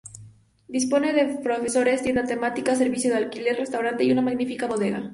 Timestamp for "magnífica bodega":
4.23-5.07